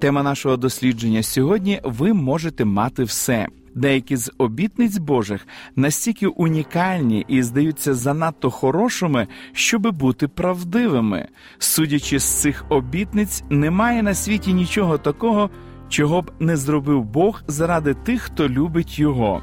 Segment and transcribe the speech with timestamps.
[0.00, 3.46] Тема нашого дослідження сьогодні ви можете мати все.
[3.74, 11.28] Деякі з обітниць Божих настільки унікальні і здаються занадто хорошими, щоби бути правдивими.
[11.58, 15.50] Судячи з цих обітниць, немає на світі нічого такого,
[15.88, 19.42] чого б не зробив Бог заради тих, хто любить його.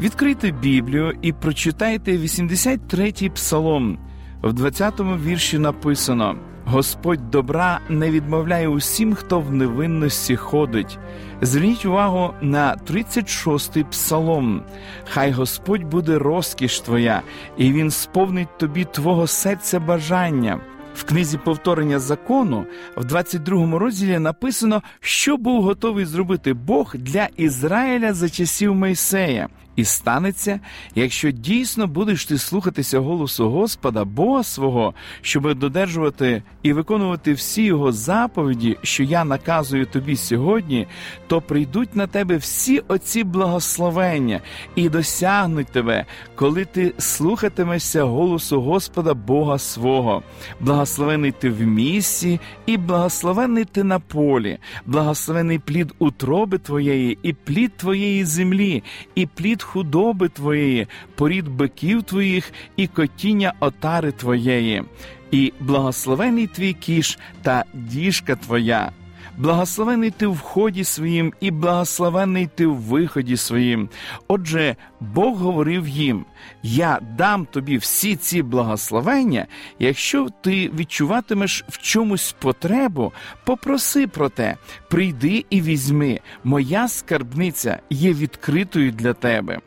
[0.00, 3.98] Відкрийте Біблію і прочитайте 83-й псалом.
[4.42, 6.36] В 20-му вірші написано:
[6.70, 10.98] Господь добра не відмовляє усім, хто в невинності ходить.
[11.42, 14.62] Зверніть увагу на 36-й псалом.
[15.04, 17.22] Хай Господь буде розкіш твоя,
[17.56, 20.60] і Він сповнить тобі твого серця бажання.
[20.94, 22.64] В книзі повторення закону
[22.96, 29.48] в 22 розділі написано, що був готовий зробити Бог для Ізраїля за часів Мойсея.
[29.78, 30.60] І станеться,
[30.94, 37.92] якщо дійсно будеш ти слухатися голосу Господа, Бога свого, щоб додержувати і виконувати всі його
[37.92, 40.86] заповіді, що я наказую тобі сьогодні,
[41.26, 44.40] то прийдуть на тебе всі оці благословення
[44.74, 50.22] і досягнуть тебе, коли ти слухатимешся голосу Господа Бога свого.
[50.60, 57.76] Благословений ти в місці, і благословений ти на полі, благословений плід утроби твоєї, і плід
[57.76, 58.82] твоєї землі,
[59.14, 64.82] і плід худоби твоєї, порід биків твоїх і котіння отари твоєї,
[65.30, 68.92] і благословений твій кіш та діжка твоя.
[69.36, 73.88] Благословений ти в вході своїм, і благословений ти в виході своїм.
[74.28, 76.24] Отже, Бог говорив їм:
[76.62, 79.46] Я дам тобі всі ці благословення,
[79.78, 83.12] якщо ти відчуватимеш в чомусь потребу,
[83.44, 84.56] попроси про те,
[84.90, 89.58] прийди і візьми, моя скарбниця є відкритою для тебе.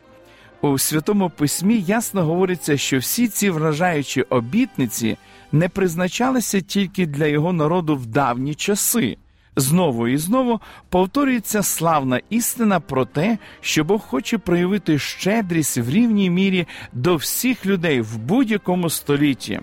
[0.61, 5.17] У Святому Письмі ясно говориться, що всі ці вражаючі обітниці
[5.51, 9.17] не призначалися тільки для його народу в давні часи.
[9.55, 16.29] Знову і знову повторюється славна істина про те, що Бог хоче проявити щедрість в рівній
[16.29, 19.59] мірі до всіх людей в будь-якому столітті.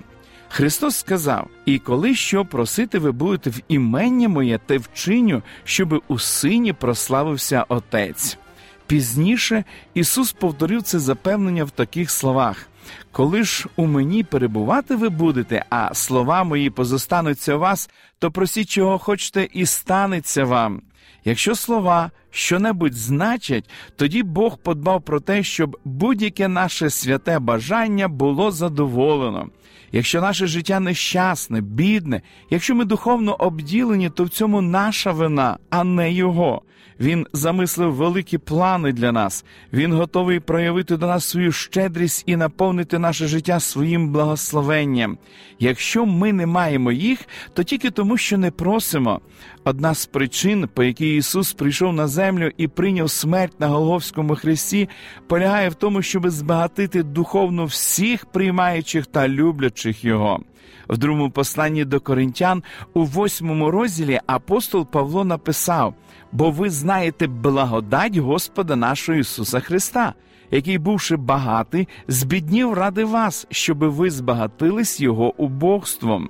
[0.49, 6.19] Христос сказав: І коли що просити ви будете в імення моє, те вчиню, щоби у
[6.19, 8.39] сині прославився Отець.
[8.87, 12.67] Пізніше Ісус повторив це запевнення в таких словах.
[13.13, 18.69] Коли ж у мені перебувати ви будете, а слова мої позостануться у вас, то просіть,
[18.69, 20.83] чого хочете, і станеться вам.
[21.25, 28.51] Якщо слова що-небудь значать, тоді Бог подбав про те, щоб будь-яке наше святе бажання було
[28.51, 29.49] задоволено.
[29.93, 35.85] Якщо наше життя нещасне, бідне, якщо ми духовно обділені, то в цьому наша вина, а
[35.85, 36.63] не його.
[37.01, 39.45] Він замислив великі плани для нас.
[39.73, 45.19] Він готовий проявити до нас свою щедрість і наповнити наше життя своїм благословенням.
[45.59, 47.19] Якщо ми не маємо їх,
[47.55, 49.21] то тільки тому, що не просимо.
[49.69, 54.89] Одна з причин, по якій Ісус прийшов на землю і прийняв смерть на Голговському хресті,
[55.27, 60.41] полягає в тому, щоб збагатити духовно всіх приймаючих та люблячих Його.
[60.89, 62.63] В другому посланні до коринтян
[62.95, 65.95] у восьмому розділі апостол Павло написав:
[66.33, 70.15] бо ви знаєте благодать Господа нашого Ісуса Христа,
[70.51, 76.29] який, бувши багатий, збіднів ради вас, щоби ви збагатились Його убогством.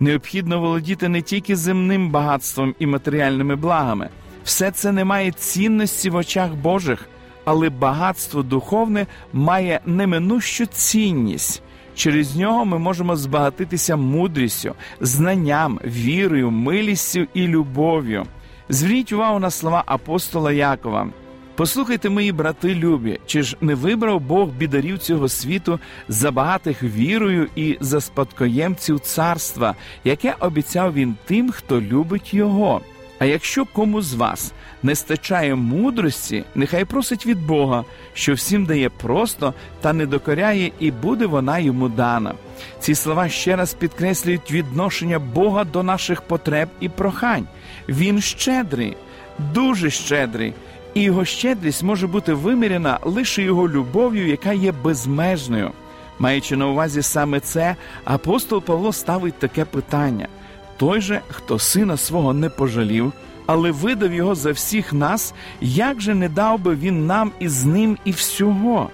[0.00, 4.08] Необхідно володіти не тільки земним багатством і матеріальними благами,
[4.44, 7.08] все це не має цінності в очах Божих,
[7.44, 11.62] але багатство духовне має неминущу цінність.
[11.94, 18.26] Через нього ми можемо збагатитися мудрістю, знанням, вірою, милістю і любов'ю.
[18.68, 21.08] Зверніть увагу на слова апостола Якова.
[21.56, 27.48] Послухайте, мої брати любі, чи ж не вибрав Бог бідарів цього світу за багатих вірою
[27.56, 29.74] і за спадкоємців царства,
[30.04, 32.80] яке обіцяв він тим, хто любить його.
[33.18, 38.88] А якщо кому з вас не стачає мудрості, нехай просить від Бога, що всім дає
[38.88, 42.34] просто та не докоряє, і буде вона йому дана.
[42.80, 47.46] Ці слова ще раз підкреслюють відношення Бога до наших потреб і прохань.
[47.88, 48.96] Він щедрий,
[49.38, 50.54] дуже щедрий,
[50.96, 55.70] і його щедрість може бути виміряна лише його любов'ю, яка є безмежною.
[56.18, 60.28] Маючи на увазі саме це, апостол Павло ставить таке питання:
[60.76, 63.12] той же, хто сина свого не пожалів,
[63.46, 67.98] але видав його за всіх нас, як же не дав би він нам із ним
[68.04, 68.90] і всього?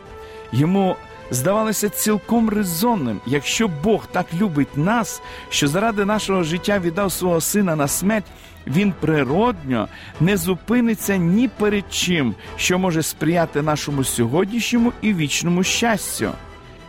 [0.52, 0.96] Йому
[1.30, 7.76] здавалося цілком резонним, якщо Бог так любить нас, що заради нашого життя віддав свого сина
[7.76, 8.26] на смерть,
[8.66, 9.88] він природньо
[10.20, 16.30] не зупиниться ні перед чим, що може сприяти нашому сьогоднішньому і вічному щастю.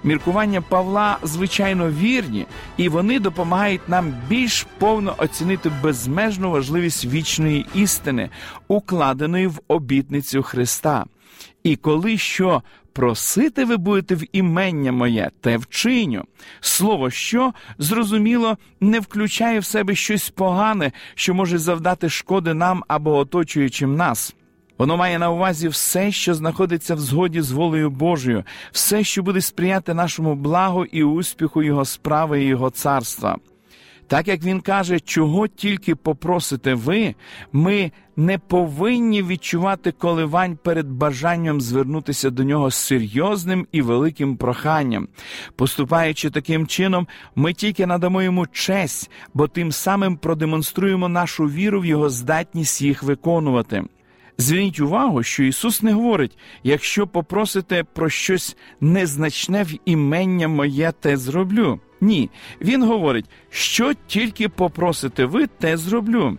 [0.04, 2.46] Міркування Павла звичайно вірні,
[2.78, 8.30] і вони допомагають нам більш повно оцінити безмежну важливість вічної істини,
[8.68, 11.06] укладеної в обітницю Христа.
[11.64, 12.64] І коли що
[12.94, 16.24] просити ви будете в імення моє, те вчиню.
[16.62, 23.16] Слово що, зрозуміло, не включає в себе щось погане, що може завдати шкоди нам або
[23.16, 24.36] оточуючим нас.
[24.78, 29.42] Воно має на увазі все, що знаходиться в згоді з волею Божою, все, що буде
[29.42, 33.38] сприяти нашому благу і успіху Його справи і Його царства.
[34.08, 37.16] Так як він каже, чого тільки попросите ви,
[37.52, 45.08] ми не повинні відчувати коливань перед бажанням звернутися до нього з серйозним і великим проханням.
[45.56, 51.86] Поступаючи таким чином, ми тільки надамо йому честь, бо тим самим продемонструємо нашу віру в
[51.86, 53.84] його здатність їх виконувати.
[54.38, 61.18] Зверніть увагу, що Ісус не говорить: якщо попросите про щось незначне в імення моє, те
[61.18, 61.80] зроблю.
[62.04, 62.30] Ні,
[62.62, 66.38] Він говорить, що тільки попросите ви, те зроблю.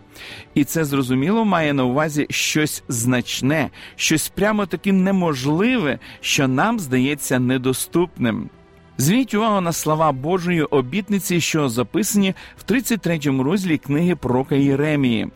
[0.53, 7.39] І це зрозуміло має на увазі щось значне, щось прямо таки неможливе, що нам здається
[7.39, 8.49] недоступним.
[8.97, 15.27] Зверніть увагу на слова Божої обітниці, що записані в 33 розділі книги пророка Єремії.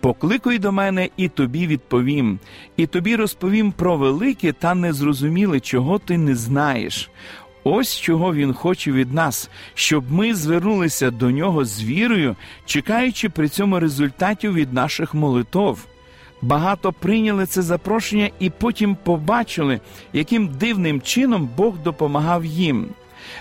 [0.00, 2.38] Покликуй до мене, і тобі відповім,
[2.76, 7.10] і тобі розповім про велике та незрозуміле, чого ти не знаєш.
[7.68, 13.48] Ось чого він хоче від нас, щоб ми звернулися до нього з вірою, чекаючи при
[13.48, 15.86] цьому результатів від наших молитов.
[16.42, 19.80] Багато прийняли це запрошення і потім побачили,
[20.12, 22.86] яким дивним чином Бог допомагав їм.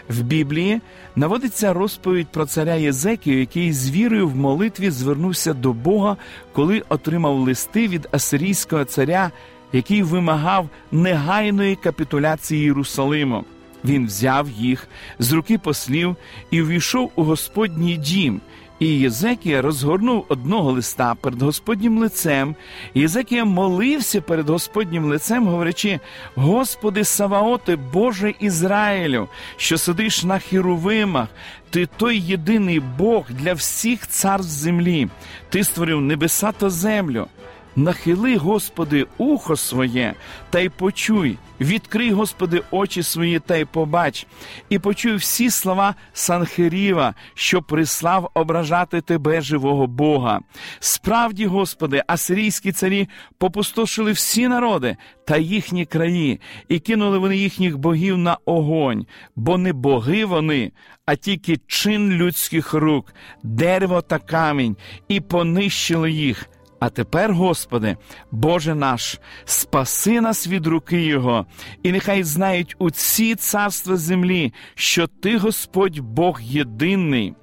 [0.09, 0.81] В Біблії
[1.15, 6.17] наводиться розповідь про царя Єзекію, який з вірою в молитві звернувся до Бога,
[6.53, 9.31] коли отримав листи від асирійського царя,
[9.73, 13.45] який вимагав негайної капітуляції Єрусалиму.
[13.85, 14.87] Він взяв їх
[15.19, 16.15] з руки послів
[16.51, 18.41] і увійшов у Господній дім.
[18.79, 22.55] І Єзекія розгорнув одного листа перед Господнім лицем.
[22.93, 25.99] Єзекія молився перед Господнім лицем, говорячи:
[26.35, 29.27] Господи, Саваоте, Боже Ізраїлю,
[29.57, 31.27] що сидиш на хіровимах,
[31.69, 35.07] ти той єдиний Бог для всіх царств землі,
[35.49, 37.27] ти створив небеса та землю.
[37.75, 40.13] Нахили, Господи, ухо своє,
[40.49, 44.27] та й почуй, відкрий, Господи, очі свої, та й побач,
[44.69, 50.39] і почуй всі слова Санхеріва, що прислав ображати Тебе, живого Бога.
[50.79, 56.39] Справді, Господи, асирійські царі попустошили всі народи та їхні краї,
[56.69, 59.05] і кинули вони їхніх богів на огонь,
[59.35, 60.71] бо не боги вони,
[61.05, 63.13] а тільки чин людських рук,
[63.43, 66.49] дерево та камінь, і понищили їх.
[66.79, 67.97] А тепер, Господи,
[68.31, 71.45] Боже наш, спаси нас від руки Його,
[71.83, 77.33] і нехай знають усі царства землі, що Ти, Господь Бог єдиний.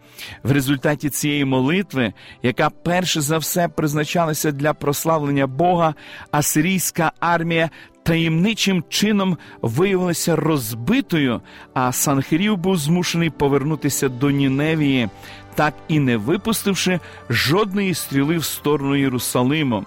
[0.43, 2.13] В результаті цієї молитви,
[2.43, 5.95] яка перше за все призначалася для прославлення Бога,
[6.31, 7.71] асирійська армія
[8.03, 11.41] таємничим чином виявилася розбитою,
[11.75, 15.09] а Санхирів був змушений повернутися до Ніневії,
[15.55, 19.85] так і не випустивши жодної стріли в сторону Єрусалиму.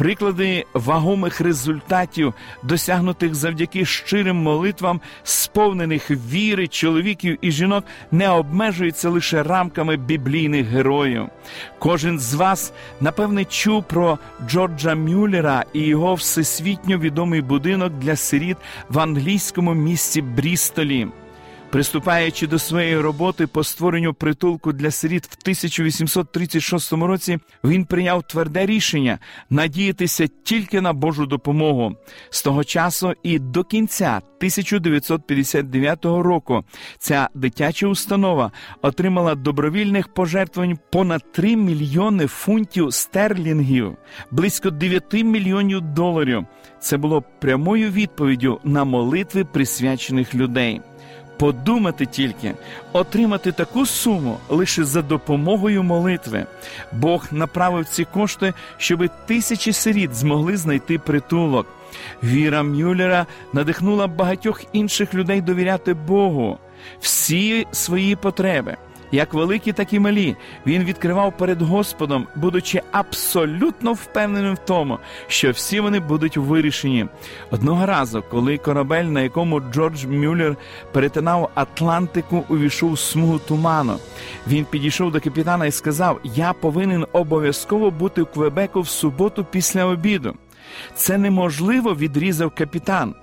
[0.00, 9.42] Приклади вагомих результатів, досягнутих завдяки щирим молитвам, сповнених віри чоловіків і жінок, не обмежуються лише
[9.42, 11.26] рамками біблійних героїв.
[11.78, 18.56] Кожен з вас, напевне, чув про Джорджа Мюллера і його всесвітньо відомий будинок для сиріт
[18.88, 21.08] в англійському місті Брістолі.
[21.70, 28.66] Приступаючи до своєї роботи по створенню притулку для сиріт в 1836 році, він прийняв тверде
[28.66, 29.18] рішення
[29.50, 31.96] надіятися тільки на Божу допомогу.
[32.30, 36.64] З того часу і до кінця 1959 року
[36.98, 43.96] ця дитяча установа отримала добровільних пожертвувань понад 3 мільйони фунтів стерлінгів,
[44.30, 46.46] близько 9 мільйонів доларів.
[46.80, 50.80] Це було прямою відповіддю на молитви присвячених людей.
[51.40, 52.54] Подумати тільки,
[52.92, 56.46] отримати таку суму лише за допомогою молитви.
[56.92, 61.66] Бог направив ці кошти, щоби тисячі сиріт змогли знайти притулок.
[62.22, 66.58] Віра Мюллера надихнула багатьох інших людей довіряти Богу
[67.00, 68.76] всі свої потреби
[69.12, 70.36] як великі, так і малі,
[70.66, 77.06] він відкривав перед Господом, будучи абсолютно впевненим в тому, що всі вони будуть вирішені.
[77.50, 80.56] Одного разу, коли корабель, на якому Джордж Мюллер
[80.92, 83.96] перетинав Атлантику, увійшов смугу туману,
[84.46, 89.84] він підійшов до капітана і сказав: Я повинен обов'язково бути в Квебеку в суботу після
[89.84, 90.34] обіду.
[90.94, 93.14] Це неможливо, відрізав капітан.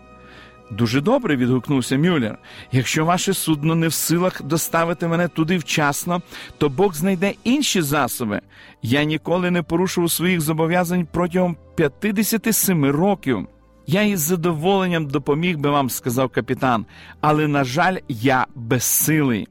[0.71, 2.37] Дуже добре, відгукнувся Мюллер.
[2.71, 6.21] Якщо ваше судно не в силах доставити мене туди вчасно,
[6.57, 8.41] то Бог знайде інші засоби.
[8.81, 11.57] Я ніколи не порушував своїх зобов'язань протягом
[11.99, 13.47] 57 років.
[13.87, 16.85] Я із задоволенням допоміг би вам, сказав капітан,
[17.21, 19.47] але, на жаль, я безсилий.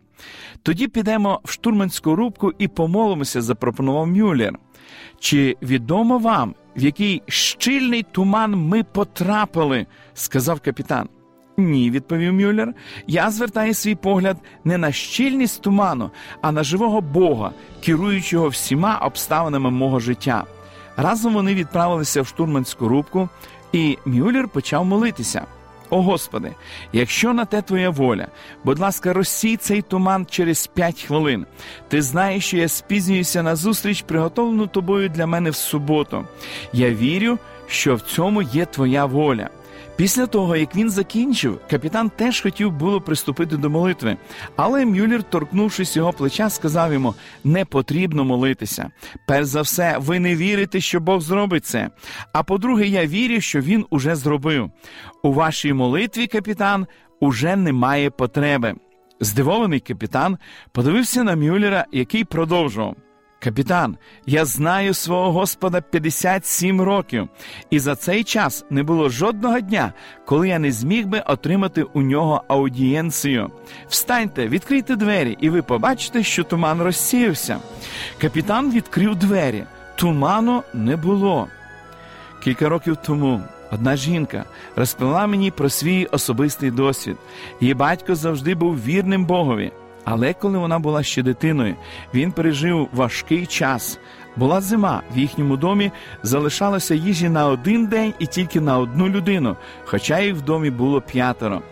[0.63, 4.59] Тоді підемо в штурманську рубку і помолимося, запропонував Мюллер.
[5.19, 11.09] Чи відомо вам, в який щільний туман ми потрапили, сказав капітан.
[11.59, 12.75] Ні, відповів Мюллер.
[13.07, 16.11] Я звертаю свій погляд не на щільність туману,
[16.43, 17.51] а на живого Бога,
[17.85, 20.45] керуючого всіма обставинами мого життя.
[20.97, 23.29] Разом вони відправилися в штурманську рубку,
[23.73, 25.47] і Мюллер почав молитися.
[25.91, 26.53] О Господи,
[26.93, 28.29] якщо на те твоя воля,
[28.65, 31.47] будь ласка, розсій цей туман через п'ять хвилин.
[31.89, 36.25] Ти знаєш, що я спізнююся на зустріч, приготовлену тобою для мене в суботу.
[36.73, 39.49] Я вірю, що в цьому є твоя воля.
[39.97, 44.17] Після того, як він закінчив, капітан теж хотів було приступити до молитви,
[44.57, 48.91] але Мюллер, торкнувшись його плеча, сказав йому: не потрібно молитися.
[49.27, 51.91] Перш за все, ви не вірите, що Бог зробить це.
[52.33, 54.71] А по-друге, я вірю, що він уже зробив.
[55.23, 56.87] У вашій молитві, капітан,
[57.21, 58.75] уже немає потреби.
[59.21, 60.39] Здивований капітан
[60.73, 62.97] подивився на Мюллера, який продовжував.
[63.39, 67.29] Капітан, я знаю свого Господа 57 років,
[67.71, 69.93] і за цей час не було жодного дня,
[70.25, 73.51] коли я не зміг би отримати у нього аудієнцію.
[73.89, 77.59] Встаньте, відкрийте двері, і ви побачите, що туман розсіявся.
[78.21, 79.65] Капітан відкрив двері.
[79.97, 81.49] Туману не було.
[82.45, 83.41] Кілька років тому.
[83.73, 84.45] Одна жінка
[84.77, 87.17] розповіла мені про свій особистий досвід.
[87.61, 89.73] Її батько завжди був вірним Богові.
[90.07, 91.75] Але коли вона була ще дитиною,
[92.15, 93.99] він пережив важкий час.
[94.37, 99.57] Була зима в їхньому домі залишалося їжі на один день і тільки на одну людину,
[99.85, 101.63] хоча їх в домі було п'ятеро.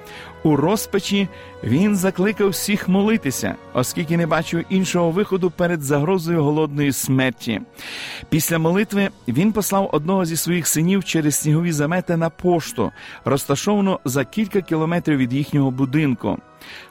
[0.45, 1.29] У розпачі
[1.63, 7.61] він закликав всіх молитися, оскільки не бачив іншого виходу перед загрозою голодної смерті.
[8.29, 12.93] Після молитви він послав одного зі своїх синів через снігові замети на пошту,
[13.25, 16.39] розташовану за кілька кілометрів від їхнього будинку.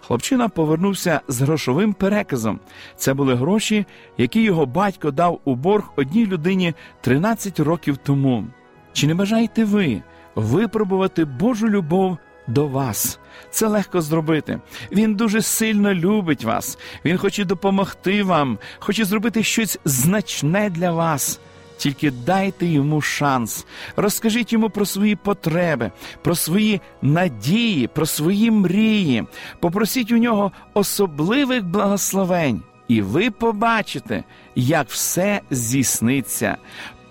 [0.02, 2.60] Хлопчина повернувся з грошовим переказом.
[2.96, 3.86] Це були гроші,
[4.18, 8.46] які його батько дав у борг одній людині 13 років тому.
[8.94, 10.02] Чи не бажаєте ви
[10.36, 12.18] випробувати Божу любов?
[12.48, 13.20] До вас
[13.52, 14.60] це легко зробити.
[14.92, 16.78] Він дуже сильно любить вас.
[17.06, 21.40] Він хоче допомогти вам, хоче зробити щось значне для вас.
[21.78, 23.66] Тільки дайте йому шанс,
[23.96, 25.92] розкажіть йому про свої потреби,
[26.22, 29.24] про свої надії, про свої мрії,
[29.60, 34.24] попросіть у нього особливих благословень, і ви побачите,
[34.56, 36.58] як все здійсниться.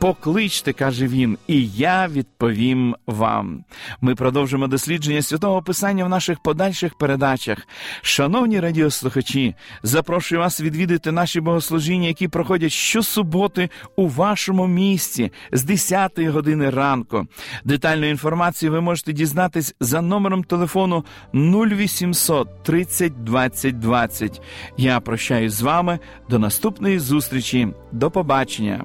[0.03, 3.65] Покличте, каже він, і я відповім вам.
[4.01, 7.59] Ми продовжимо дослідження святого Писання в наших подальших передачах.
[8.03, 16.19] Шановні радіослухачі, запрошую вас відвідати наші богослужіння, які проходять щосуботи у вашому місці з 10
[16.19, 17.27] години ранку.
[17.65, 21.05] Детальну інформацію ви можете дізнатись за номером телефону
[21.35, 24.43] 0800 30 20 20.
[24.77, 25.99] Я прощаюсь з вами
[26.31, 27.69] до наступної зустрічі.
[27.93, 28.85] До побачення.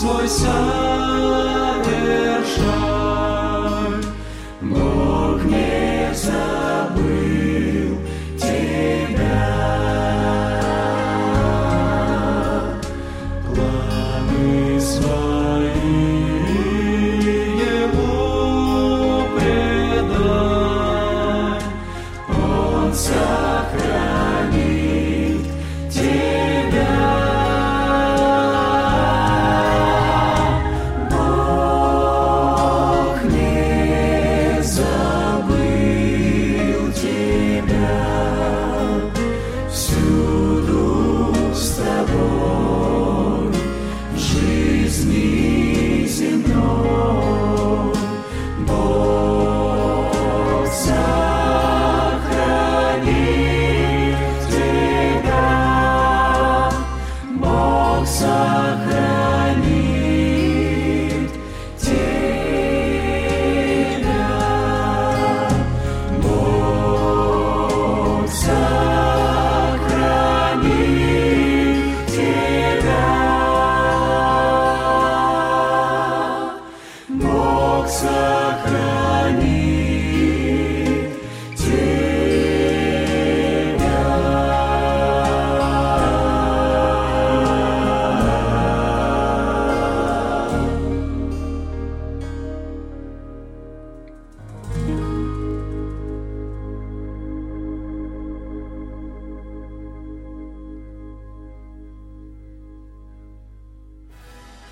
[0.00, 0.99] свой сад.